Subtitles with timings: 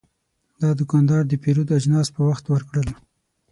[0.61, 2.87] دا دوکاندار د پیرود اجناس په وخت ورکړل.